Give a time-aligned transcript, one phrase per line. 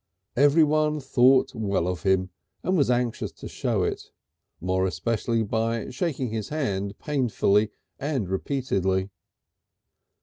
[0.35, 2.31] Everyone thought well of him
[2.63, 4.09] and was anxious to show it,
[4.59, 9.11] more especially by shaking his hand painfully and repeatedly.